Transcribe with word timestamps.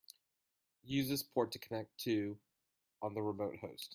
Use 0.83 1.09
this 1.09 1.21
port 1.21 1.51
to 1.51 1.59
connect 1.59 1.95
to 2.05 2.37
on 3.03 3.13
the 3.13 3.21
remote 3.21 3.57
host. 3.57 3.89